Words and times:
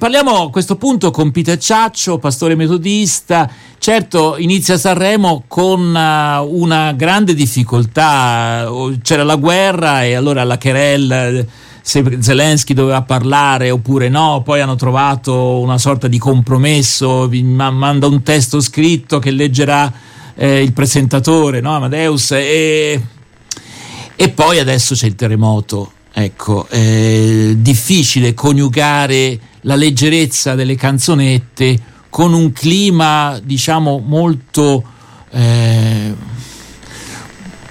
Parliamo 0.00 0.44
a 0.44 0.50
questo 0.50 0.76
punto 0.76 1.10
con 1.10 1.32
Peter 1.32 1.58
Ciaccio, 1.58 2.18
pastore 2.18 2.54
metodista. 2.54 3.50
Certo, 3.78 4.36
inizia 4.38 4.78
Sanremo 4.78 5.42
con 5.48 5.80
uh, 5.80 6.56
una 6.56 6.92
grande 6.92 7.34
difficoltà. 7.34 8.70
C'era 9.02 9.24
la 9.24 9.34
guerra 9.34 10.04
e 10.04 10.14
allora 10.14 10.44
la 10.44 10.56
Querelle 10.56 11.48
se 11.82 12.18
Zelensky 12.20 12.74
doveva 12.74 13.02
parlare 13.02 13.72
oppure 13.72 14.08
no, 14.08 14.42
poi 14.44 14.60
hanno 14.60 14.76
trovato 14.76 15.58
una 15.58 15.78
sorta 15.78 16.06
di 16.06 16.18
compromesso, 16.18 17.28
manda 17.28 18.06
un 18.06 18.22
testo 18.22 18.60
scritto 18.60 19.18
che 19.18 19.32
leggerà 19.32 19.92
eh, 20.36 20.62
il 20.62 20.72
presentatore, 20.72 21.60
no? 21.60 21.74
Amadeus, 21.74 22.30
e, 22.30 23.02
e 24.14 24.28
poi 24.28 24.60
adesso 24.60 24.94
c'è 24.94 25.06
il 25.06 25.16
terremoto. 25.16 25.94
Ecco, 26.12 26.66
è 26.68 27.52
difficile 27.56 28.34
coniugare 28.34 29.38
la 29.62 29.76
leggerezza 29.76 30.54
delle 30.54 30.74
canzonette 30.74 31.96
con 32.08 32.32
un 32.32 32.52
clima 32.52 33.38
diciamo 33.42 34.02
molto 34.04 34.82
eh, 35.30 36.14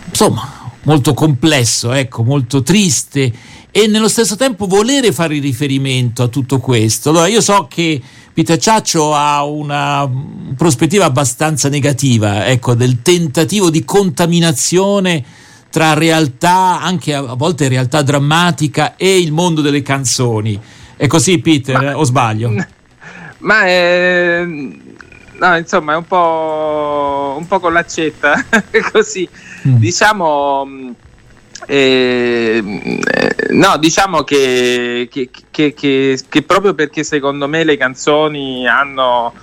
insomma 0.08 0.72
molto 0.84 1.14
complesso 1.14 1.92
ecco 1.92 2.24
molto 2.24 2.62
triste 2.62 3.34
e 3.72 3.88
nello 3.88 4.08
stesso 4.08 4.36
tempo 4.36 4.66
volere 4.66 5.12
fare 5.12 5.38
riferimento 5.38 6.24
a 6.24 6.28
tutto 6.30 6.60
questo. 6.60 7.10
Allora 7.10 7.28
io 7.28 7.42
so 7.42 7.68
che 7.70 8.02
Peter 8.34 8.58
Ciaccio 8.58 9.14
ha 9.14 9.44
una 9.44 10.10
prospettiva 10.56 11.06
abbastanza 11.06 11.70
negativa 11.70 12.48
ecco 12.48 12.74
del 12.74 13.02
tentativo 13.02 13.70
di 13.70 13.84
contaminazione 13.84 15.24
tra 15.70 15.94
realtà 15.94 16.82
anche 16.82 17.14
a 17.14 17.34
volte 17.34 17.68
realtà 17.68 18.02
drammatica 18.02 18.96
e 18.96 19.20
il 19.20 19.32
mondo 19.32 19.62
delle 19.62 19.82
canzoni 19.82 20.60
è 20.98 21.06
così, 21.06 21.38
Peter, 21.40 21.80
ma, 21.80 21.98
o 21.98 22.04
sbaglio? 22.04 22.52
Ma 23.40 23.66
è, 23.66 24.44
no, 24.44 25.58
insomma, 25.58 25.94
è 25.94 25.96
un 25.96 26.08
po', 26.08 27.36
un 27.38 27.46
po 27.46 27.60
con 27.60 27.72
l'accetta, 27.72 28.44
così. 28.92 29.30
Mm. 29.68 29.76
Diciamo, 29.76 30.96
eh, 31.68 33.00
no, 33.52 33.78
diciamo 33.78 34.24
che, 34.24 35.08
che, 35.12 35.30
che, 35.52 35.74
che, 36.28 36.42
proprio 36.42 36.74
perché 36.74 37.04
secondo 37.04 37.48
me 37.48 37.64
le 37.64 37.78
canzoni 37.78 38.68
hanno 38.68 39.34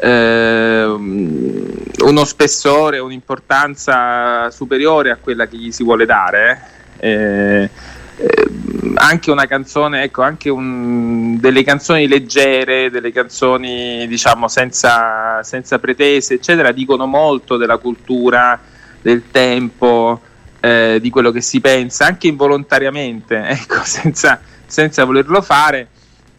eh, 0.00 0.84
uno 0.84 2.24
spessore, 2.24 2.98
un'importanza 2.98 4.50
superiore 4.50 5.10
a 5.10 5.16
quella 5.16 5.46
che 5.46 5.56
gli 5.56 5.70
si 5.70 5.84
vuole 5.84 6.06
dare. 6.06 6.62
Eh, 6.98 7.70
eh, 8.16 8.48
anche 8.96 9.30
una 9.30 9.46
canzone, 9.46 10.02
ecco, 10.02 10.22
anche 10.22 10.50
un, 10.50 11.38
delle 11.38 11.62
canzoni 11.62 12.06
leggere, 12.06 12.90
delle 12.90 13.12
canzoni 13.12 14.06
diciamo 14.08 14.48
senza, 14.48 15.42
senza, 15.42 15.78
pretese, 15.78 16.34
eccetera, 16.34 16.72
dicono 16.72 17.06
molto 17.06 17.56
della 17.56 17.78
cultura, 17.78 18.58
del 19.00 19.24
tempo, 19.30 20.20
eh, 20.60 20.98
di 21.00 21.08
quello 21.10 21.30
che 21.30 21.40
si 21.40 21.60
pensa, 21.60 22.06
anche 22.06 22.26
involontariamente, 22.28 23.36
ecco, 23.48 23.80
senza, 23.84 24.40
senza 24.66 25.04
volerlo 25.04 25.40
fare. 25.40 25.88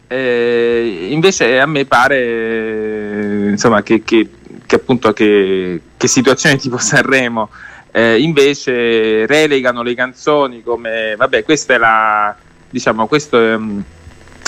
Eh, 0.06 1.08
invece 1.10 1.58
a 1.58 1.66
me 1.66 1.86
pare 1.86 3.31
insomma, 3.52 3.82
che, 3.82 4.02
che, 4.02 4.28
che 4.66 4.74
appunto 4.74 5.12
che, 5.12 5.80
che 5.96 6.08
situazioni 6.08 6.58
tipo 6.58 6.78
Sanremo 6.78 7.48
eh, 7.92 8.20
invece 8.20 9.26
relegano 9.26 9.82
le 9.82 9.94
canzoni 9.94 10.62
come 10.62 11.14
vabbè 11.16 11.44
questa 11.44 11.74
è 11.74 11.78
la 11.78 12.34
diciamo 12.70 13.06
questo 13.06 13.38
è, 13.38 13.58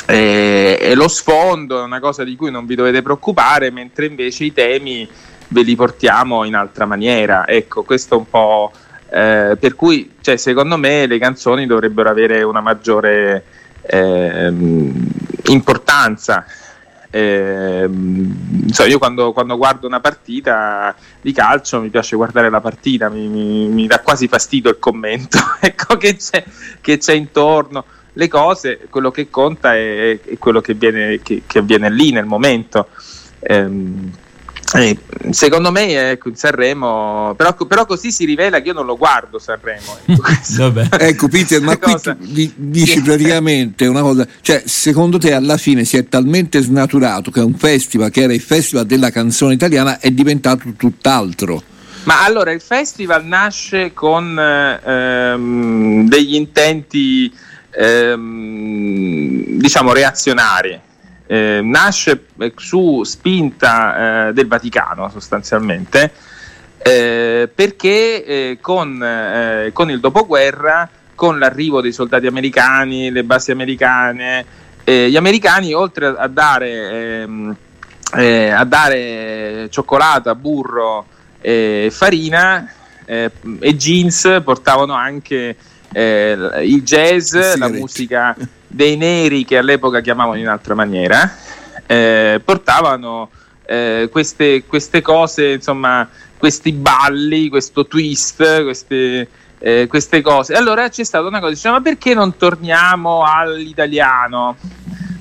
è, 0.07 0.79
è, 0.81 0.95
lo 0.95 1.09
sfondo 1.09 1.81
è 1.81 1.83
una 1.83 2.01
cosa 2.01 2.25
di 2.25 2.37
cui 2.37 2.51
non 2.51 2.65
vi 2.65 2.75
dovete 2.75 3.03
preoccupare 3.03 3.71
mentre 3.71 4.07
invece 4.07 4.45
i 4.45 4.53
temi 4.53 5.09
ve 5.49 5.63
li 5.63 5.77
portiamo 5.77 6.45
in 6.45 6.55
altra 6.55 6.87
maniera. 6.87 7.47
Ecco 7.47 7.83
questo 7.83 8.15
è 8.15 8.19
un 8.19 8.29
po' 8.29 8.73
eh, 9.11 9.57
per 9.59 9.75
cui 9.75 10.15
cioè, 10.21 10.37
secondo 10.37 10.77
me 10.77 11.07
le 11.07 11.19
canzoni 11.19 11.67
dovrebbero 11.67 12.09
avere 12.09 12.43
una 12.43 12.61
maggiore 12.61 13.45
eh, 13.83 14.53
importanza 15.45 16.45
eh, 17.17 17.89
so, 18.73 18.85
io 18.87 18.99
quando, 18.99 19.33
quando, 19.33 19.57
guardo 19.57 19.87
una 19.87 20.01
partita 20.01 20.93
di 21.21 21.33
calcio 21.33 21.81
mi 21.81 21.89
piace 21.89 22.17
guardare 22.17 22.51
la 22.51 22.61
partita, 22.61 23.09
mi, 23.09 23.29
mi, 23.29 23.69
mi 23.69 23.87
dà 23.87 24.01
quasi 24.01 24.27
fastidio 24.27 24.71
il 24.71 24.81
commento 24.81 25.39
ecco, 25.63 25.97
che, 25.97 26.17
c'è, 26.17 26.43
che, 26.81 26.99
c'è, 26.99 27.13
intorno. 27.13 27.85
Le 28.15 28.27
cose, 28.27 28.81
quello 28.91 29.13
che 29.13 29.31
conta 29.31 29.77
è, 29.77 30.19
è 30.23 30.39
quello 30.39 30.61
che, 30.61 30.75
viene, 30.75 31.21
che, 31.23 31.43
che, 31.47 31.59
avviene 31.61 31.89
lì 31.89 32.11
nel 32.11 32.25
momento. 32.25 32.89
Eh, 33.39 33.69
eh, 34.75 34.99
secondo 35.31 35.71
me 35.71 36.11
ecco, 36.11 36.31
Sanremo, 36.35 37.35
però, 37.37 37.55
però, 37.55 37.87
così 37.87 38.11
si 38.11 38.25
rivela 38.25 38.61
che 38.61 38.69
io 38.69 38.75
non 38.75 38.87
lo 38.87 38.97
guardo 38.97 39.39
Sanremo. 39.39 39.99
Ecco, 40.05 40.81
ecco 40.99 41.29
Peter, 41.29 41.61
ma 41.61 41.79
qui 41.79 42.53
dici 42.57 43.01
praticamente 43.01 43.87
una 43.87 44.01
cosa, 44.01 44.27
cioè 44.41 44.65
secondo 44.67 45.19
te 45.19 45.33
alla 45.33 45.59
fine 45.59 45.85
si 45.85 45.97
è 45.97 46.09
talmente 46.09 46.61
snaturato 46.61 47.31
che 47.31 47.39
un 47.39 47.55
festival 47.55 48.11
che 48.11 48.23
era 48.23 48.35
il 48.35 48.41
festival 48.41 48.85
della 48.85 49.11
canzone 49.11 49.55
italiana 49.55 50.01
è 50.01 50.11
diventato 50.11 50.65
tutt'altro. 50.77 51.63
Ma 52.03 52.25
allora 52.25 52.51
il 52.51 52.61
festival 52.61 53.25
nasce 53.25 53.93
con 53.93 54.37
ehm, 54.37 56.09
degli 56.09 56.35
intenti 56.35 57.33
ehm, 57.71 59.57
diciamo 59.57 59.93
reazionari 59.93 60.81
eh, 61.27 61.61
nasce 61.63 62.27
eh, 62.39 62.53
su 62.57 63.03
spinta 63.05 64.29
eh, 64.29 64.33
del 64.33 64.47
Vaticano 64.47 65.09
sostanzialmente 65.09 66.13
eh, 66.87 67.49
perché 67.53 68.25
eh, 68.27 68.59
con, 68.61 69.03
eh, 69.03 69.71
con, 69.73 69.91
il 69.91 70.01
dopoguerra, 70.01 70.87
con 71.15 71.39
l'arrivo 71.39 71.81
dei 71.81 71.93
soldati 71.93 72.27
americani, 72.27 73.11
le 73.11 73.25
basi 73.25 73.53
americane, 73.53 74.63
gli 74.85 75.17
americani 75.17 75.73
oltre 75.73 76.09
a 76.09 76.29
dare, 76.29 77.23
ehm, 77.23 77.57
a 78.11 78.65
dare 78.65 79.69
cioccolata, 79.71 80.35
burro 80.35 81.07
e 81.41 81.89
farina 81.91 82.71
e 83.07 83.77
jeans 83.77 84.43
portavano 84.45 84.93
anche 84.93 85.57
il 85.95 86.83
jazz, 86.83 87.35
la 87.57 87.69
musica 87.69 88.37
dei 88.75 88.97
neri 88.97 89.45
che 89.45 89.57
all'epoca 89.57 90.01
chiamavano 90.01 90.39
in 90.39 90.49
altra 90.49 90.75
maniera, 90.75 91.33
eh, 91.87 92.41
portavano 92.45 93.31
eh, 93.67 94.09
queste, 94.11 94.65
queste, 94.65 95.01
cose, 95.01 95.53
insomma, 95.53 96.09
questi 96.37 96.73
balli, 96.73 97.49
questo 97.49 97.87
twist, 97.87 98.65
queste, 98.65 99.29
eh, 99.61 99.87
queste 99.87 100.23
cose. 100.23 100.55
Allora 100.55 100.89
c'è 100.89 101.05
stata 101.05 101.27
una 101.27 101.39
cosa, 101.39 101.53
diciamo, 101.53 101.77
ma 101.77 101.83
perché 101.83 102.15
non 102.15 102.37
torniamo 102.37 103.23
all'italiano? 103.25 104.57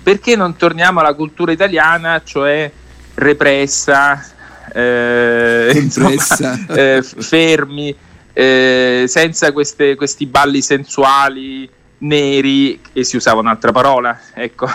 Perché 0.01 0.35
non 0.35 0.55
torniamo 0.55 0.99
alla 0.99 1.13
cultura 1.13 1.51
italiana, 1.51 2.23
cioè 2.23 2.69
repressa, 3.13 4.25
eh, 4.73 5.71
insomma, 5.75 6.09
eh, 6.73 7.03
fermi, 7.03 7.95
eh, 8.33 9.03
senza 9.07 9.51
queste, 9.51 9.93
questi 9.93 10.25
balli 10.25 10.63
sensuali? 10.63 11.69
Neri 12.03 12.79
e 12.93 13.03
si 13.03 13.15
usava 13.15 13.39
un'altra 13.39 13.71
parola, 13.71 14.19
ecco. 14.33 14.67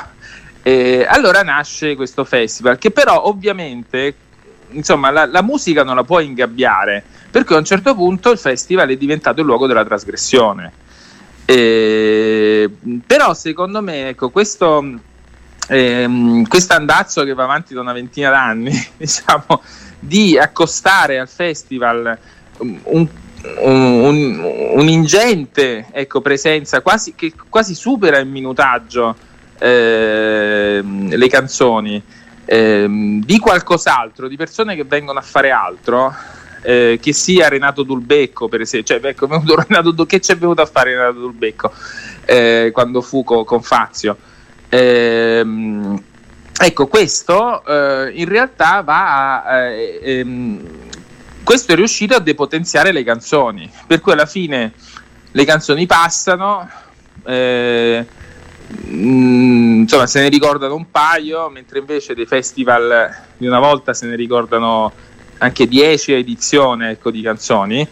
E 0.62 1.06
allora 1.08 1.42
nasce 1.42 1.96
questo 1.96 2.24
festival 2.24 2.78
che 2.78 2.90
però 2.90 3.24
ovviamente 3.24 4.14
insomma 4.70 5.10
la, 5.10 5.24
la, 5.24 5.42
musica 5.42 5.82
non 5.82 5.94
la 5.94 6.04
può 6.04 6.20
ingabbiare 6.20 7.02
perché 7.30 7.54
a 7.54 7.58
un 7.58 7.64
certo 7.64 7.94
punto 7.94 8.30
il 8.30 8.38
festival 8.38 8.90
è 8.90 8.96
diventato 8.96 9.40
il 9.40 9.46
luogo 9.46 9.66
della 9.66 9.84
trasgressione. 9.84 10.72
E, 11.44 12.68
però 13.06 13.32
secondo 13.32 13.80
me 13.80 14.08
ecco, 14.08 14.28
questo 14.28 14.84
ehm, 15.68 16.46
andazzo 16.68 17.24
che 17.24 17.32
va 17.32 17.44
avanti 17.44 17.72
da 17.72 17.80
una 17.80 17.92
ventina 17.94 18.28
d'anni 18.30 18.72
diciamo, 18.98 19.62
di 19.98 20.36
accostare 20.36 21.18
al 21.18 21.28
festival 21.28 22.18
un 22.58 23.08
un, 23.58 24.70
un'ingente 24.74 25.86
ecco, 25.90 26.20
presenza 26.20 26.80
quasi, 26.80 27.14
che 27.14 27.32
quasi 27.48 27.74
supera 27.74 28.18
il 28.18 28.26
minutaggio 28.26 29.14
eh, 29.58 30.80
le 30.82 31.28
canzoni 31.28 32.02
eh, 32.44 32.86
di 33.22 33.38
qualcos'altro, 33.38 34.28
di 34.28 34.36
persone 34.36 34.76
che 34.76 34.84
vengono 34.84 35.18
a 35.18 35.22
fare 35.22 35.50
altro. 35.50 36.14
Eh, 36.60 36.98
che 37.00 37.12
sia 37.12 37.48
Renato 37.48 37.84
Dulbecco, 37.84 38.48
per 38.48 38.60
esempio, 38.60 38.98
cioè, 38.98 39.08
ecco, 39.08 39.28
Renato, 39.68 40.04
che 40.06 40.20
ci 40.20 40.32
è 40.32 40.36
venuto 40.36 40.60
a 40.60 40.66
fare 40.66 40.90
Renato 40.90 41.20
Dulbecco 41.20 41.72
eh, 42.24 42.70
quando 42.72 43.00
fu 43.00 43.22
co, 43.22 43.44
con 43.44 43.62
Fazio. 43.62 44.16
Ehm, 44.68 46.02
ecco, 46.60 46.86
questo 46.88 47.64
eh, 47.64 48.10
in 48.14 48.28
realtà 48.28 48.82
va 48.82 49.42
a, 49.44 49.60
eh, 49.68 50.00
ehm, 50.02 50.60
questo 51.48 51.72
è 51.72 51.76
riuscito 51.76 52.14
a 52.14 52.20
depotenziare 52.20 52.92
le 52.92 53.02
canzoni, 53.02 53.70
per 53.86 54.02
cui 54.02 54.12
alla 54.12 54.26
fine 54.26 54.74
le 55.30 55.44
canzoni 55.46 55.86
passano, 55.86 56.68
eh, 57.24 58.06
Mm, 58.90 59.80
insomma, 59.80 60.06
se 60.06 60.20
ne 60.20 60.28
ricordano 60.28 60.74
un 60.74 60.90
paio, 60.90 61.48
mentre 61.48 61.78
invece 61.78 62.14
dei 62.14 62.26
festival 62.26 63.10
di 63.38 63.46
una 63.46 63.60
volta 63.60 63.94
se 63.94 64.04
ne 64.04 64.14
ricordano 64.14 64.92
anche 65.38 65.66
10 65.66 66.12
edizioni 66.12 66.88
ecco, 66.88 67.10
di 67.10 67.22
canzoni. 67.22 67.88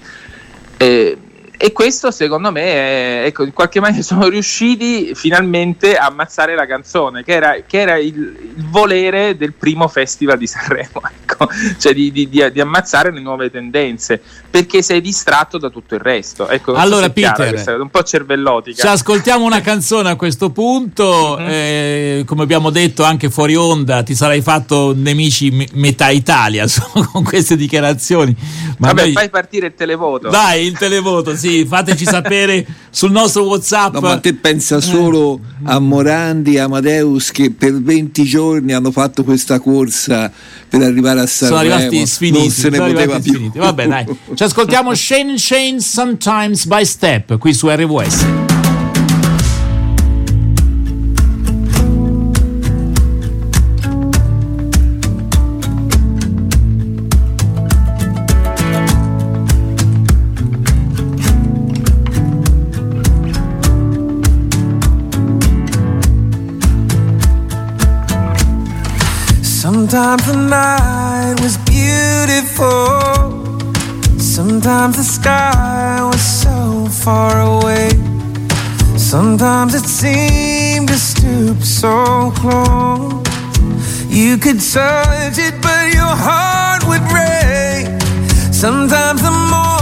Eh, 0.77 1.17
e 1.57 1.73
questo 1.73 2.11
secondo 2.11 2.53
me 2.53 2.63
è, 2.63 3.23
ecco, 3.25 3.43
in 3.45 3.55
qualche 3.55 3.81
maniera 3.81 4.03
sono 4.05 4.29
riusciti 4.29 5.15
finalmente 5.15 5.97
a 5.97 6.09
ammazzare 6.09 6.55
la 6.55 6.67
canzone 6.67 7.25
che 7.25 7.33
era, 7.33 7.55
che 7.67 7.81
era 7.81 7.97
il, 7.97 8.15
il, 8.55 8.65
volere 8.69 9.35
del 9.39 9.55
primo 9.55 9.89
festival 9.89 10.37
di 10.37 10.47
Sanremo 10.47 11.01
ecco. 11.39 11.49
cioè 11.79 11.93
di, 11.93 12.11
di, 12.11 12.29
di, 12.29 12.51
di, 12.53 12.61
ammazzare 12.61 13.13
le 13.13 13.21
nuove 13.21 13.51
tendenze 13.51 14.21
perché 14.51 14.83
sei 14.83 15.01
distratto 15.01 15.59
da 15.59 15.71
tutto 15.71 15.95
il 15.95 16.01
resto 16.01 16.49
ecco, 16.49 16.75
allora 16.75 17.11
Peter 17.11 17.55
chiara, 17.55 17.83
un 17.83 17.91
po' 17.91 18.03
cervellotica 18.03 18.83
ci 18.83 18.87
ascoltiamo 18.87 19.45
una 19.45 19.61
canzone 19.61 20.11
a 20.11 20.17
questo 20.17 20.51
punto 20.51 21.37
mm-hmm. 21.39 21.49
eh, 21.51 22.23
come 22.27 22.43
abbiamo 22.43 22.71
detto 22.71 23.05
anche 23.05 23.31
fuori 23.31 23.55
onda 23.55 24.03
ti 24.03 24.15
sarai 24.15 24.41
fatto 24.41 24.93
nemici 24.97 25.51
me- 25.51 25.69
metà 25.73 26.11
Italia 26.11 26.67
con 27.13 27.23
queste 27.23 27.57
dichiarazioni 27.57 28.35
Ma 28.79 28.89
vabbè 28.89 29.03
noi... 29.03 29.13
fai 29.13 29.31
partire 29.31 29.67
il 29.67 29.75
televoto 29.75 30.29
dai 30.29 30.67
il 30.67 30.77
televoto 30.77 31.37
sì 31.37 31.65
fateci 31.65 32.05
sapere 32.17 32.67
sul 32.97 33.11
nostro 33.11 33.45
WhatsApp. 33.45 33.93
No, 33.95 34.01
ma 34.01 34.19
te 34.19 34.33
pensa 34.35 34.81
solo 34.81 35.39
a 35.65 35.79
Morandi, 35.79 36.59
Amadeus 36.59 37.31
che 37.31 37.51
per 37.51 37.79
20 37.79 38.25
giorni 38.25 38.73
hanno 38.73 38.91
fatto 38.91 39.23
questa 39.23 39.61
corsa 39.61 40.33
per 40.69 40.81
arrivare 40.81 41.21
a. 41.21 41.26
Sono 41.27 41.57
arrivati 41.57 42.07
sfiniti. 42.07 42.39
Non 42.39 42.51
se 42.51 42.69
ne 42.69 42.79
poteva 42.79 43.21
più. 43.21 43.33
Sfiniti. 43.33 43.59
Vabbè, 43.59 43.87
dai. 43.87 44.07
Ci 44.35 44.43
ascoltiamo 44.43 44.95
Shane 44.95 45.39
Shane 45.39 45.81
Sometimes 45.81 46.67
by 46.67 46.85
Step 46.85 47.39
qui 47.39 47.53
su 47.53 47.69
RWS. 47.69 48.56
Sometimes 69.69 70.25
the 70.27 70.37
night 70.37 71.41
was 71.43 71.59
beautiful. 71.59 72.71
Sometimes 74.17 74.97
the 74.97 75.03
sky 75.03 75.99
was 76.05 76.21
so 76.21 76.87
far 77.05 77.41
away. 77.41 77.89
Sometimes 78.97 79.75
it 79.75 79.83
seemed 79.83 80.87
to 80.87 80.95
stoop 80.95 81.59
so 81.65 82.31
close. 82.37 83.27
You 84.09 84.39
could 84.39 84.61
touch 84.61 85.37
it, 85.37 85.61
but 85.61 85.93
your 85.93 86.15
heart 86.27 86.85
would 86.87 87.03
break. 87.11 88.01
Sometimes 88.53 89.21
the 89.21 89.33
morning 89.33 89.76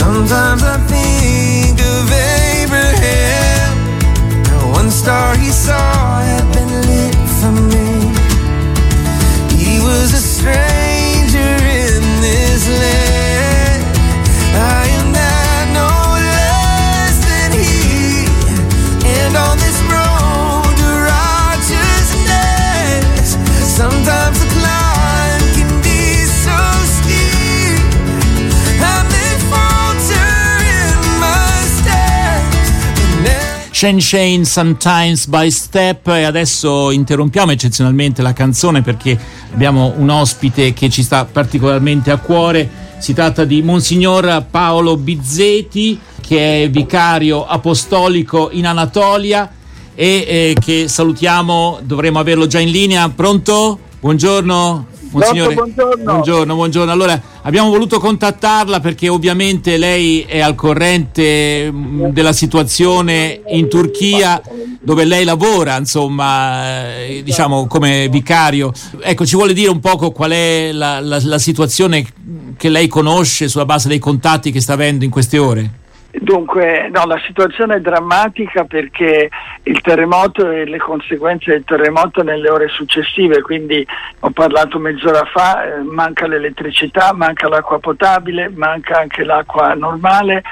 Sometimes 0.00 0.62
I 0.62 0.78
think 0.88 1.78
of 1.78 2.10
Abraham, 2.10 3.76
that 4.44 4.64
one 4.72 4.90
star 4.90 5.36
he 5.36 5.50
saw. 5.50 6.19
Shane 33.80 34.02
Shane 34.02 34.44
Sometimes 34.44 35.26
by 35.26 35.50
Step 35.50 36.06
e 36.08 36.24
adesso 36.24 36.90
interrompiamo 36.90 37.50
eccezionalmente 37.50 38.20
la 38.20 38.34
canzone 38.34 38.82
perché 38.82 39.18
abbiamo 39.54 39.94
un 39.96 40.10
ospite 40.10 40.74
che 40.74 40.90
ci 40.90 41.02
sta 41.02 41.24
particolarmente 41.24 42.10
a 42.10 42.18
cuore. 42.18 42.68
Si 42.98 43.14
tratta 43.14 43.46
di 43.46 43.62
Monsignor 43.62 44.44
Paolo 44.50 44.98
Bizzeti 44.98 45.98
che 46.20 46.64
è 46.64 46.68
vicario 46.68 47.46
apostolico 47.46 48.50
in 48.52 48.66
Anatolia 48.66 49.50
e 49.94 50.06
eh, 50.28 50.56
che 50.60 50.86
salutiamo, 50.86 51.78
dovremmo 51.82 52.18
averlo 52.18 52.46
già 52.46 52.58
in 52.58 52.70
linea. 52.70 53.08
Pronto? 53.08 53.78
Buongiorno. 53.98 54.89
Monsignore, 55.10 55.54
buongiorno. 55.54 56.04
buongiorno, 56.04 56.54
buongiorno. 56.54 56.92
Allora, 56.92 57.20
abbiamo 57.42 57.68
voluto 57.68 57.98
contattarla 57.98 58.78
perché 58.78 59.08
ovviamente 59.08 59.76
lei 59.76 60.20
è 60.22 60.38
al 60.40 60.54
corrente 60.54 61.70
mm, 61.70 62.06
della 62.06 62.32
situazione 62.32 63.42
in 63.48 63.68
Turchia 63.68 64.40
dove 64.80 65.04
lei 65.04 65.24
lavora, 65.24 65.76
insomma, 65.76 66.96
eh, 66.98 67.22
diciamo 67.24 67.66
come 67.66 68.08
vicario. 68.08 68.72
Ecco, 69.00 69.26
ci 69.26 69.34
vuole 69.34 69.52
dire 69.52 69.70
un 69.70 69.80
poco 69.80 70.12
qual 70.12 70.30
è 70.30 70.70
la, 70.72 71.00
la, 71.00 71.20
la 71.22 71.38
situazione 71.38 72.06
che 72.56 72.68
lei 72.68 72.86
conosce 72.86 73.48
sulla 73.48 73.64
base 73.64 73.88
dei 73.88 73.98
contatti 73.98 74.52
che 74.52 74.60
sta 74.60 74.74
avendo 74.74 75.04
in 75.04 75.10
queste 75.10 75.38
ore? 75.38 75.79
Dunque, 76.12 76.88
no, 76.92 77.06
la 77.06 77.20
situazione 77.24 77.76
è 77.76 77.80
drammatica 77.80 78.64
perché 78.64 79.28
il 79.62 79.80
terremoto 79.80 80.50
e 80.50 80.64
le 80.64 80.78
conseguenze 80.78 81.52
del 81.52 81.64
terremoto 81.64 82.24
nelle 82.24 82.50
ore 82.50 82.66
successive, 82.66 83.42
quindi 83.42 83.86
ho 84.18 84.30
parlato 84.30 84.80
mezz'ora 84.80 85.24
fa, 85.24 85.64
eh, 85.64 85.82
manca 85.82 86.26
l'elettricità, 86.26 87.12
manca 87.12 87.48
l'acqua 87.48 87.78
potabile, 87.78 88.48
manca 88.48 88.98
anche 88.98 89.22
l'acqua 89.22 89.72
normale, 89.74 90.42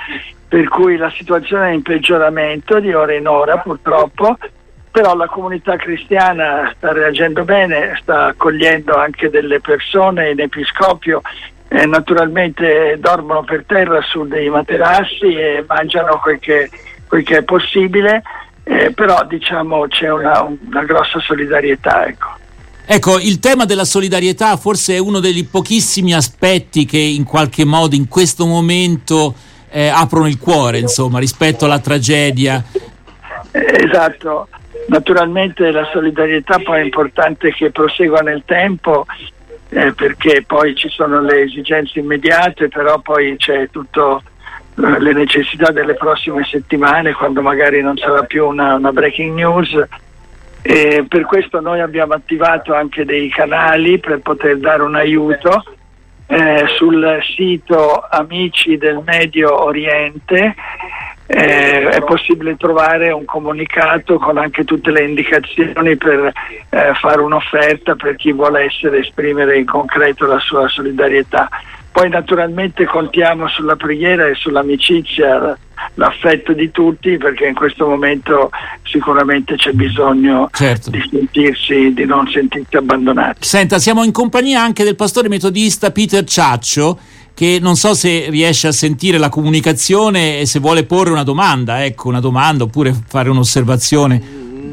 per 0.47 0.69
cui 0.69 0.97
la 0.97 1.11
situazione 1.11 1.71
è 1.71 1.73
in 1.73 1.83
peggioramento 1.83 2.79
di 2.79 2.95
ora 2.95 3.15
in 3.15 3.27
ora 3.27 3.59
purtroppo, 3.59 4.39
però 4.93 5.17
la 5.17 5.27
comunità 5.27 5.77
cristiana 5.77 6.73
sta 6.77 6.93
reagendo 6.93 7.45
bene, 7.45 7.99
sta 8.01 8.27
accogliendo 8.27 8.95
anche 8.95 9.29
delle 9.29 9.61
persone 9.61 10.31
in 10.31 10.41
episcopio 10.41 11.21
eh, 11.69 11.87
naturalmente 11.87 12.97
dormono 12.99 13.45
per 13.45 13.65
terra 13.67 14.01
su 14.03 14.27
dei 14.27 14.49
materassi 14.49 15.27
e 15.27 15.65
mangiano 15.67 16.19
quel 16.19 16.39
che, 16.39 16.71
quel 17.07 17.23
che 17.23 17.39
è 17.39 17.43
possibile, 17.43 18.23
eh, 18.65 18.93
però 18.93 19.25
diciamo 19.27 19.87
c'è 19.87 20.11
una, 20.11 20.43
una 20.43 20.85
grossa 20.85 21.21
solidarietà. 21.21 22.07
Ecco. 22.07 22.37
Ecco, 22.91 23.19
il 23.19 23.39
tema 23.39 23.67
della 23.67 23.85
solidarietà 23.85 24.57
forse 24.57 24.95
è 24.95 24.99
uno 24.99 25.21
degli 25.21 25.47
pochissimi 25.47 26.15
aspetti 26.15 26.87
che 26.87 26.97
in 26.97 27.25
qualche 27.25 27.67
modo 27.67 27.95
in 27.95 28.09
questo 28.09 28.47
momento 28.47 29.35
eh, 29.69 29.89
aprono 29.89 30.27
il 30.27 30.39
cuore, 30.39 30.79
insomma, 30.79 31.19
rispetto 31.19 31.67
alla 31.67 31.81
tragedia. 31.81 32.65
Esatto, 33.51 34.49
naturalmente 34.87 35.71
la 35.71 35.87
solidarietà 35.93 36.61
poi 36.61 36.81
è 36.81 36.85
importante 36.85 37.53
che 37.53 37.71
prosegua 37.71 38.21
nel 38.21 38.43
tempo 38.47 39.05
eh, 39.71 39.93
perché 39.93 40.45
poi 40.47 40.75
ci 40.75 40.89
sono 40.89 41.21
le 41.21 41.43
esigenze 41.43 41.99
immediate, 41.99 42.69
però 42.69 43.01
poi 43.01 43.37
c'è 43.37 43.69
tutto 43.71 44.23
eh, 44.77 44.99
le 45.01 45.13
necessità 45.13 45.71
delle 45.71 45.95
prossime 45.95 46.45
settimane 46.45 47.13
quando 47.13 47.43
magari 47.43 47.83
non 47.83 47.97
sarà 47.97 48.23
più 48.23 48.47
una, 48.47 48.75
una 48.75 48.93
breaking 48.93 49.35
news. 49.35 49.77
E 50.63 51.05
per 51.09 51.25
questo 51.25 51.61
noi 51.61 51.81
abbiamo 51.81 52.15
attivato 52.15 52.75
anche 52.75 53.05
dei 53.05 53.29
canali 53.29 53.99
per 53.99 54.21
poter 54.21 54.59
dare 54.59 54.83
un 54.83 54.97
aiuto 54.97 55.63
eh, 56.27 56.65
sul 56.77 57.19
sito 57.35 58.05
Amici 58.11 58.77
del 58.77 59.03
Medio 59.05 59.63
Oriente 59.63 60.55
eh, 61.31 61.89
è 61.91 62.03
possibile 62.05 62.57
trovare 62.57 63.13
un 63.13 63.27
comunicato 63.27 64.17
con 64.19 64.39
anche 64.39 64.65
tutte 64.65 64.91
le 64.91 65.05
indicazioni 65.05 65.95
per 65.97 66.33
eh, 66.71 66.95
fare 66.95 67.21
un'offerta 67.21 67.97
per 67.97 68.17
chi 68.17 68.33
vuole 68.33 68.65
essere, 68.65 69.01
esprimere 69.01 69.59
in 69.59 69.67
concreto 69.67 70.27
la 70.27 70.39
sua 70.39 70.69
solidarietà. 70.69 71.51
Poi 71.93 72.09
naturalmente 72.09 72.87
contiamo 72.87 73.47
sulla 73.49 73.77
preghiera 73.77 74.27
e 74.27 74.35
sull'amicizia, 74.37 75.59
l'affetto 75.95 76.55
di 76.55 76.71
tutti 76.71 77.19
perché 77.19 77.47
in 77.47 77.55
questo 77.55 77.87
momento 77.87 78.51
sicuramente 78.85 79.57
c'è 79.57 79.73
bisogno 79.73 80.49
certo. 80.53 80.91
di 80.91 81.07
sentirsi, 81.11 81.93
di 81.93 82.07
non 82.07 82.27
sentirsi 82.29 82.77
abbandonati. 82.77 83.45
Senta, 83.45 83.79
siamo 83.79 84.03
in 84.03 84.13
compagnia 84.13 84.63
anche 84.63 84.83
del 84.83 84.97
pastore 84.97 85.29
metodista 85.29 85.91
Peter 85.91 86.25
Ciaccio 86.25 86.99
che 87.39 87.59
non 87.61 87.77
so 87.77 87.95
se 87.95 88.31
riesce 88.31 88.67
a 88.67 88.73
sentire 88.73 89.17
la 89.17 89.29
comunicazione 89.29 90.41
e 90.41 90.47
se 90.47 90.59
vuole 90.59 90.83
porre 90.83 91.13
una 91.13 91.23
domanda, 91.23 91.85
ecco, 91.85 92.09
una 92.09 92.19
domanda 92.19 92.65
oppure 92.65 92.93
fare 93.07 93.31
un'osservazione. 93.31 94.21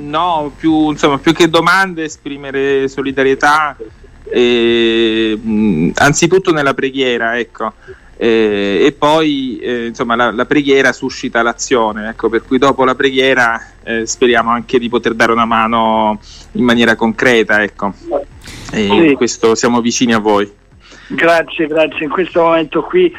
No, 0.07 0.51
più, 0.57 0.89
insomma, 0.89 1.19
più 1.19 1.31
che 1.31 1.47
domande 1.47 2.05
esprimere 2.05 2.87
solidarietà, 2.87 3.77
eh, 4.23 5.39
anzitutto 5.93 6.51
nella 6.51 6.73
preghiera, 6.73 7.37
ecco. 7.37 7.71
Eh, 8.17 8.81
e 8.83 8.91
poi 8.93 9.59
eh, 9.59 9.85
insomma 9.85 10.15
la, 10.15 10.31
la, 10.31 10.45
preghiera 10.45 10.91
suscita 10.91 11.43
l'azione, 11.43 12.09
ecco, 12.09 12.29
per 12.29 12.45
cui 12.45 12.57
dopo 12.57 12.83
la 12.83 12.95
preghiera 12.95 13.61
eh, 13.83 14.07
speriamo 14.07 14.49
anche 14.49 14.79
di 14.79 14.89
poter 14.89 15.13
dare 15.13 15.31
una 15.31 15.45
mano 15.45 16.19
in 16.53 16.63
maniera 16.63 16.95
concreta, 16.95 17.61
ecco. 17.61 17.93
E 18.71 19.05
sì. 19.09 19.13
questo 19.13 19.53
siamo 19.53 19.81
vicini 19.81 20.13
a 20.15 20.19
voi. 20.19 20.63
Grazie, 21.07 21.67
grazie. 21.67 22.05
In 22.05 22.09
questo 22.09 22.41
momento 22.41 22.83
qui 22.83 23.13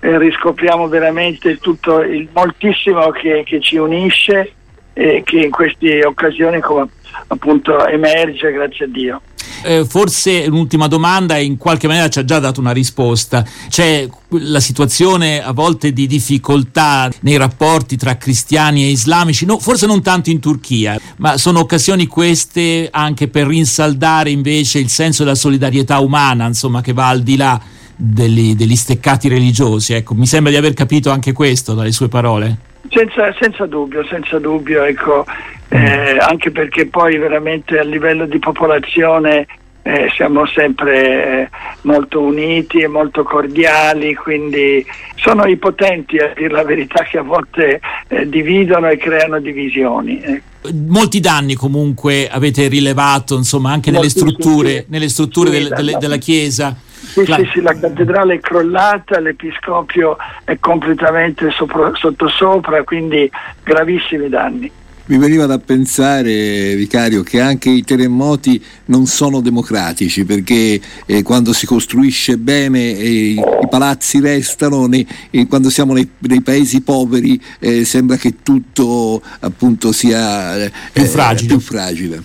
eh, 0.00 0.18
riscopriamo 0.18 0.88
veramente 0.88 1.58
tutto 1.58 2.00
il 2.00 2.28
moltissimo 2.32 3.10
che, 3.10 3.42
che 3.44 3.60
ci 3.60 3.76
unisce 3.76 4.52
e 4.92 5.22
che 5.24 5.38
in 5.40 5.50
queste 5.50 6.04
occasioni 6.04 6.60
come 6.60 6.88
appunto 7.28 7.86
emerge, 7.86 8.52
grazie 8.52 8.84
a 8.84 8.88
Dio. 8.88 9.20
Eh, 9.64 9.84
forse 9.84 10.46
l'ultima 10.46 10.88
domanda 10.88 11.38
in 11.38 11.56
qualche 11.56 11.86
maniera 11.86 12.08
ci 12.08 12.18
ha 12.18 12.24
già 12.24 12.38
dato 12.38 12.60
una 12.60 12.72
risposta. 12.72 13.44
C'è 13.68 14.08
la 14.30 14.60
situazione 14.60 15.42
a 15.42 15.52
volte 15.52 15.92
di 15.92 16.06
difficoltà 16.06 17.10
nei 17.20 17.36
rapporti 17.36 17.96
tra 17.96 18.16
cristiani 18.16 18.84
e 18.84 18.90
islamici, 18.90 19.44
no, 19.44 19.58
forse 19.58 19.86
non 19.86 20.02
tanto 20.02 20.30
in 20.30 20.40
Turchia, 20.40 20.98
ma 21.18 21.36
sono 21.36 21.60
occasioni 21.60 22.06
queste 22.06 22.88
anche 22.90 23.28
per 23.28 23.46
rinsaldare 23.46 24.30
invece 24.30 24.78
il 24.78 24.88
senso 24.88 25.22
della 25.22 25.36
solidarietà 25.36 25.98
umana, 25.98 26.46
insomma, 26.46 26.80
che 26.80 26.92
va 26.92 27.08
al 27.08 27.22
di 27.22 27.36
là 27.36 27.60
degli, 27.94 28.54
degli 28.54 28.76
steccati 28.76 29.28
religiosi. 29.28 29.92
Ecco, 29.92 30.14
mi 30.14 30.26
sembra 30.26 30.50
di 30.50 30.58
aver 30.58 30.74
capito 30.74 31.10
anche 31.10 31.32
questo 31.32 31.74
dalle 31.74 31.92
sue 31.92 32.08
parole. 32.08 32.70
Senza, 32.88 33.34
senza 33.38 33.66
dubbio, 33.66 34.04
senza 34.06 34.38
dubbio, 34.38 34.82
ecco, 34.82 35.24
eh, 35.68 36.16
anche 36.18 36.50
perché 36.50 36.86
poi 36.86 37.16
veramente 37.16 37.78
a 37.78 37.82
livello 37.82 38.26
di 38.26 38.38
popolazione 38.38 39.46
eh, 39.82 40.10
siamo 40.14 40.46
sempre 40.46 41.42
eh, 41.42 41.48
molto 41.82 42.20
uniti 42.20 42.80
e 42.80 42.86
molto 42.86 43.24
cordiali, 43.24 44.14
quindi 44.14 44.84
sono 45.16 45.44
i 45.46 45.56
potenti 45.56 46.18
a 46.18 46.32
dire 46.36 46.50
la 46.50 46.64
verità 46.64 47.02
che 47.02 47.18
a 47.18 47.22
volte 47.22 47.80
eh, 48.08 48.28
dividono 48.28 48.88
e 48.88 48.96
creano 48.96 49.40
divisioni. 49.40 50.20
Eh. 50.20 50.42
Molti 50.86 51.18
danni 51.18 51.54
comunque 51.54 52.28
avete 52.30 52.68
rilevato 52.68 53.36
insomma, 53.36 53.72
anche 53.72 53.90
nelle 53.90 54.08
strutture, 54.08 54.84
nelle 54.88 55.08
strutture 55.08 55.50
del, 55.50 55.68
delle, 55.68 55.96
della 55.98 56.18
Chiesa. 56.18 56.76
Sì, 57.12 57.26
la... 57.26 57.36
sì, 57.36 57.48
sì, 57.52 57.60
la 57.60 57.78
cattedrale 57.78 58.34
è 58.34 58.40
crollata, 58.40 59.20
l'episcopio 59.20 60.16
è 60.44 60.58
completamente 60.58 61.50
sopra, 61.50 61.92
sottosopra, 61.94 62.82
quindi 62.84 63.30
gravissimi 63.62 64.30
danni. 64.30 64.70
Mi 65.04 65.18
veniva 65.18 65.44
da 65.44 65.58
pensare, 65.58 66.74
vicario, 66.74 67.22
che 67.22 67.40
anche 67.40 67.68
i 67.68 67.82
terremoti 67.82 68.62
non 68.86 69.04
sono 69.06 69.40
democratici 69.40 70.24
perché 70.24 70.80
eh, 71.04 71.22
quando 71.22 71.52
si 71.52 71.66
costruisce 71.66 72.38
bene 72.38 72.96
eh, 72.96 73.32
i 73.32 73.68
palazzi 73.68 74.20
restano, 74.20 74.86
nei, 74.86 75.06
eh, 75.30 75.46
quando 75.48 75.68
siamo 75.68 75.92
nei, 75.92 76.08
nei 76.18 76.40
paesi 76.40 76.80
poveri 76.80 77.38
eh, 77.58 77.84
sembra 77.84 78.16
che 78.16 78.36
tutto 78.42 79.20
appunto 79.40 79.92
sia 79.92 80.64
eh, 80.64 80.72
più 80.92 81.04
fragile. 81.04 81.48
Più 81.48 81.60
fragile. 81.60 82.22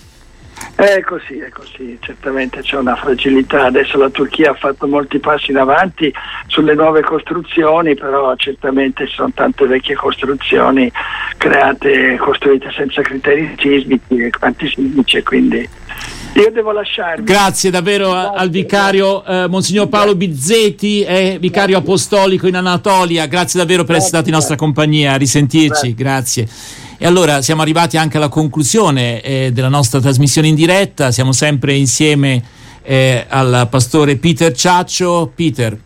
È 0.77 1.01
così, 1.01 1.39
è 1.39 1.49
così, 1.49 1.97
certamente 1.99 2.61
c'è 2.61 2.77
una 2.77 2.95
fragilità. 2.95 3.65
Adesso 3.65 3.97
la 3.97 4.11
Turchia 4.11 4.51
ha 4.51 4.53
fatto 4.53 4.85
molti 4.85 5.17
passi 5.17 5.49
in 5.49 5.57
avanti 5.57 6.13
sulle 6.45 6.75
nuove 6.75 7.01
costruzioni, 7.01 7.95
però 7.95 8.35
certamente 8.35 9.07
ci 9.07 9.15
sono 9.15 9.31
tante 9.33 9.65
vecchie 9.65 9.95
costruzioni 9.95 10.91
create, 11.37 12.17
costruite 12.17 12.71
senza 12.75 13.01
criteri 13.01 13.55
sismici 13.57 14.17
e 14.17 14.29
antisismici, 14.39 15.23
quindi 15.23 15.67
io 16.33 16.51
devo 16.51 16.71
lasciarmi. 16.71 17.23
Grazie 17.25 17.71
davvero 17.71 18.11
Grazie. 18.11 18.37
al 18.37 18.49
vicario 18.51 19.25
eh, 19.25 19.47
Monsignor 19.47 19.89
Paolo 19.89 20.13
Bizzetti, 20.13 21.01
è 21.01 21.37
vicario 21.39 21.77
Grazie. 21.77 21.91
apostolico 21.91 22.45
in 22.45 22.55
Anatolia. 22.55 23.25
Grazie 23.25 23.59
davvero 23.59 23.83
per 23.83 23.95
essere 23.95 24.09
stato 24.09 24.27
in 24.27 24.35
nostra 24.35 24.55
compagnia. 24.55 25.13
A 25.13 25.17
risentirci. 25.17 25.95
Grazie. 25.95 26.47
E 26.99 27.05
allora 27.05 27.43
siamo 27.43 27.61
arrivati 27.61 27.95
anche 27.95 28.17
alla 28.17 28.27
conclusione 28.27 29.21
eh, 29.21 29.51
della 29.53 29.69
nostra 29.69 29.99
trasmissione 29.99 30.47
in 30.47 30.55
diretta, 30.55 31.11
siamo 31.11 31.31
sempre 31.31 31.75
insieme 31.75 32.43
eh, 32.81 33.23
al 33.27 33.67
pastore 33.69 34.15
Peter 34.15 34.51
Ciaccio. 34.51 35.31
Peter, 35.35 35.77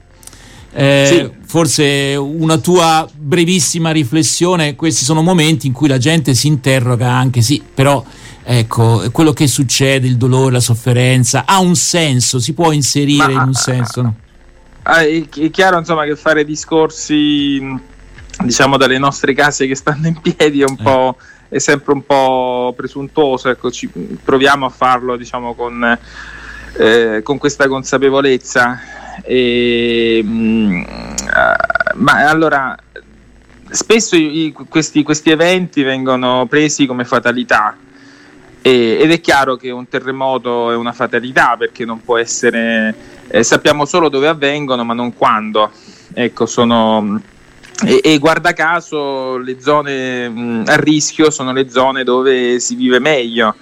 eh, 0.72 1.06
sì. 1.06 1.46
forse 1.46 2.16
una 2.16 2.58
tua 2.60 3.06
brevissima 3.14 3.92
riflessione, 3.92 4.76
questi 4.76 5.04
sono 5.04 5.22
momenti 5.22 5.68
in 5.68 5.74
cui 5.74 5.90
la 5.90 5.98
gente 5.98 6.34
si 6.34 6.48
interroga 6.48 7.12
anche, 7.12 7.42
sì, 7.42 7.62
però 7.74 8.02
ecco, 8.42 9.04
quello 9.12 9.34
che 9.34 9.48
succede, 9.48 10.08
il 10.08 10.16
dolore, 10.16 10.54
la 10.54 10.60
sofferenza, 10.62 11.44
ha 11.46 11.60
un 11.60 11.76
senso, 11.76 12.40
si 12.40 12.54
può 12.54 12.72
inserire 12.72 13.34
Ma, 13.34 13.42
in 13.42 13.48
un 13.48 13.54
senso? 13.54 14.02
No? 14.02 14.16
Ah, 14.84 15.02
è, 15.02 15.28
è 15.28 15.50
chiaro 15.50 15.78
insomma 15.78 16.06
che 16.06 16.16
fare 16.16 16.46
discorsi 16.46 17.60
diciamo 18.40 18.78
dalle 18.78 18.98
nostre 18.98 19.34
case 19.34 19.68
che 19.68 19.76
stanno 19.76 20.08
in 20.08 20.20
piedi 20.20 20.62
è 20.62 20.66
un 20.66 20.78
eh. 20.80 20.84
po' 20.84 21.18
è 21.50 21.60
sempre 21.60 21.92
un 21.94 22.06
po' 22.06 22.74
presuntuoso 22.76 23.50
ecco, 23.50 23.70
ci, 23.70 23.88
proviamo 23.88 24.66
a 24.66 24.70
farlo 24.70 25.18
diciamo 25.18 25.54
con, 25.54 25.98
eh, 26.78 27.22
con 27.24 27.38
questa 27.38 27.68
consapevolezza. 27.68 28.80
E, 29.24 30.22
mh, 30.24 30.30
mm, 30.30 30.84
ma 31.96 32.30
allora 32.30 32.76
spesso 33.70 34.16
i, 34.16 34.54
questi, 34.70 35.04
questi, 35.04 35.30
eventi 35.30 35.84
vengono 35.84 36.46
presi 36.48 36.86
come 36.86 37.04
fatalità. 37.04 37.76
E, 38.62 38.98
ed 39.02 39.12
è 39.12 39.20
chiaro 39.20 39.58
che 39.58 39.72
un 39.72 39.90
terremoto 39.90 40.72
è 40.72 40.76
una 40.76 40.94
fatalità 40.94 41.58
perché 41.58 41.84
non 41.84 42.02
può 42.02 42.18
essere 42.18 42.96
eh, 43.28 43.44
sappiamo 43.44 43.86
solo 43.86 44.08
dove 44.08 44.28
avvengono 44.28 44.84
ma 44.86 44.94
non 44.94 45.14
quando. 45.16 45.70
Ecco 46.14 46.46
sono 46.46 47.22
e, 47.86 48.02
e, 48.04 48.18
guarda 48.18 48.54
caso 48.54 49.38
le 49.38 49.60
zone 49.60 50.30
mh, 50.30 50.64
a 50.68 50.76
rischio 50.78 51.30
sono 51.30 51.52
le 51.52 51.70
zone 51.70 52.04
dove 52.04 52.60
si 52.60 52.76
vive 52.76 53.00
meglio 53.00 53.56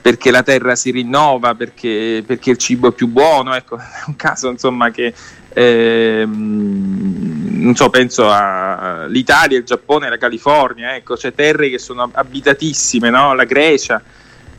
perché 0.00 0.30
la 0.30 0.42
terra 0.42 0.74
si 0.74 0.90
rinnova, 0.90 1.54
perché, 1.54 2.22
perché 2.26 2.50
il 2.50 2.56
cibo 2.56 2.88
è 2.88 2.92
più 2.92 3.08
buono. 3.08 3.54
Ecco, 3.54 3.76
è 3.76 3.82
un 4.06 4.16
caso 4.16 4.48
insomma 4.48 4.90
che 4.90 5.12
eh, 5.52 6.24
non 6.26 7.74
so, 7.74 7.90
penso 7.90 8.30
all'Italia, 8.30 9.58
il 9.58 9.64
Giappone, 9.64 10.08
la 10.08 10.16
California, 10.16 10.94
ecco, 10.94 11.14
c'è 11.14 11.34
terre 11.34 11.68
che 11.68 11.78
sono 11.78 12.08
abitatissime, 12.10 13.10
no? 13.10 13.34
la 13.34 13.44
Grecia. 13.44 14.00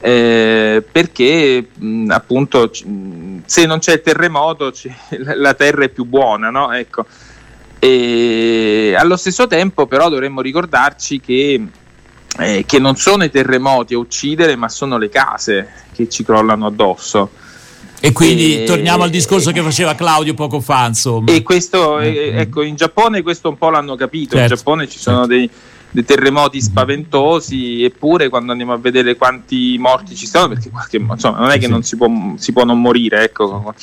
Eh, 0.02 0.84
perché 0.90 1.68
mh, 1.74 2.10
appunto 2.12 2.72
se 2.72 3.66
non 3.66 3.80
c'è 3.80 3.94
il 3.94 4.02
terremoto 4.02 4.72
la 5.36 5.54
terra 5.56 5.84
è 5.84 5.90
più 5.90 6.06
buona, 6.06 6.50
no? 6.50 6.72
ecco. 6.72 7.06
E 7.80 8.94
allo 8.98 9.16
stesso 9.16 9.48
tempo 9.48 9.88
però 9.88 10.10
dovremmo 10.10 10.42
ricordarci 10.42 11.22
che, 11.22 11.66
eh, 12.38 12.64
che 12.66 12.80
non 12.80 12.98
sono 12.98 13.24
i 13.24 13.32
terremoti 13.32 13.94
a 13.94 13.98
uccidere 13.98 14.58
ma 14.58 14.68
sono 14.68 14.98
le 14.98 15.10
case 15.10 15.70
che 15.94 16.10
ci 16.10 16.24
crollano 16.24 16.66
addosso. 16.66 17.30
E 18.02 18.14
quindi 18.14 18.62
e, 18.62 18.64
torniamo 18.64 19.04
al 19.04 19.10
discorso 19.10 19.52
che 19.52 19.62
faceva 19.62 19.94
Claudio 19.94 20.34
poco 20.34 20.62
fa, 20.62 20.88
insomma. 20.88 21.32
E 21.32 21.44
questo, 21.44 22.00
eh, 22.00 22.32
ecco, 22.34 22.62
in 22.62 22.76
Giappone 22.76 23.22
questo 23.22 23.50
un 23.50 23.58
po' 23.58 23.70
l'hanno 23.70 23.96
capito, 23.96 24.38
certo, 24.38 24.54
in 24.54 24.58
Giappone 24.58 24.88
ci 24.88 25.00
sono 25.00 25.18
certo. 25.18 25.34
dei, 25.34 25.50
dei, 25.92 26.06
terremoti 26.06 26.62
spaventosi, 26.62 27.84
eppure 27.84 28.30
quando 28.30 28.54
andiamo 28.54 28.72
a 28.72 28.78
vedere 28.78 29.18
quanti 29.18 29.76
morti 29.78 30.16
ci 30.16 30.28
sono, 30.28 30.48
perché 30.48 30.70
qualche, 30.70 30.96
insomma, 30.96 31.40
non 31.40 31.50
è 31.50 31.60
che 31.60 31.68
non 31.68 31.84
si 31.84 31.98
può, 31.98 32.08
si 32.38 32.54
può, 32.54 32.64
non 32.64 32.80
morire, 32.80 33.24
ecco, 33.24 33.74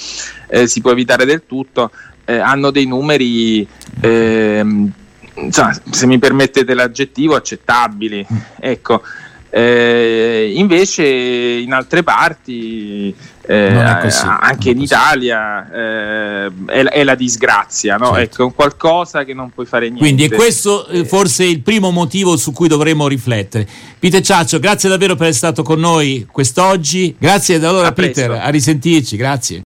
eh, 0.48 0.66
si 0.66 0.80
può 0.80 0.92
evitare 0.92 1.26
del 1.26 1.42
tutto, 1.46 1.90
eh, 2.26 2.38
hanno 2.38 2.70
dei 2.70 2.84
numeri 2.84 3.66
ehm, 4.00 4.92
insomma, 5.36 5.74
se 5.90 6.06
mi 6.06 6.18
permettete 6.18 6.74
l'aggettivo, 6.74 7.34
accettabili. 7.34 8.26
Ecco. 8.60 9.02
Eh, 9.48 10.52
invece 10.54 11.06
in 11.06 11.72
altre 11.72 12.02
parti, 12.02 13.14
eh, 13.46 13.74
anche 13.74 14.70
in 14.70 14.80
Italia, 14.80 15.70
eh, 15.70 16.50
è, 16.66 16.82
è, 16.82 17.04
la 17.04 17.14
disgrazia, 17.14 17.96
no? 17.96 18.12
certo. 18.12 18.20
ecco, 18.20 18.42
è 18.42 18.44
un 18.44 18.54
qualcosa 18.54 19.24
che 19.24 19.32
non 19.32 19.50
puoi 19.50 19.64
fare 19.64 19.86
niente. 19.86 20.00
Quindi 20.00 20.24
è 20.24 20.30
questo 20.30 20.86
eh, 20.88 21.04
forse 21.04 21.44
il 21.44 21.60
primo 21.60 21.90
motivo 21.90 22.36
su 22.36 22.52
cui 22.52 22.68
dovremmo 22.68 23.06
riflettere. 23.08 23.66
Peter 23.98 24.20
Ciaccio, 24.20 24.58
grazie 24.58 24.88
davvero 24.88 25.14
per 25.14 25.28
essere 25.28 25.52
stato 25.52 25.62
con 25.62 25.78
noi 25.78 26.26
quest'oggi. 26.30 27.14
Grazie 27.18 27.54
allora 27.64 27.86
a 27.86 27.92
Peter, 27.92 28.32
a 28.32 28.48
risentirci, 28.48 29.16
grazie. 29.16 29.54